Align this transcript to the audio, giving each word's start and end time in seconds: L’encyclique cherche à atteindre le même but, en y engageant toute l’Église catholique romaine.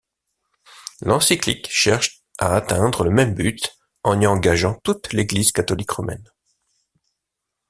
L’encyclique 1.01 1.67
cherche 1.69 2.23
à 2.39 2.55
atteindre 2.55 3.03
le 3.03 3.11
même 3.11 3.35
but, 3.35 3.77
en 4.03 4.19
y 4.19 4.25
engageant 4.25 4.73
toute 4.83 5.13
l’Église 5.13 5.51
catholique 5.51 5.91
romaine. 5.91 6.27